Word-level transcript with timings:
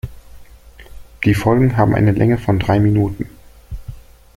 Die 1.25 1.35
Folgen 1.35 1.77
haben 1.77 1.93
eine 1.93 2.11
Länge 2.11 2.39
von 2.39 2.57
drei 2.57 2.79
Minuten. 2.79 3.29